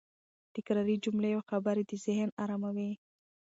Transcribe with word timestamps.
تکراري 0.55 0.95
جملې 1.03 1.31
او 1.37 1.41
خبرې 1.49 1.83
د 1.87 1.91
ذهن 2.05 2.29
اراموي. 2.43 2.91